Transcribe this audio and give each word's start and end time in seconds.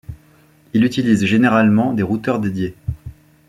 Il 0.73 0.83
utilise 0.83 1.25
généralement 1.25 1.93
des 1.93 2.01
routeurs 2.01 2.39
dédiés. 2.39 2.73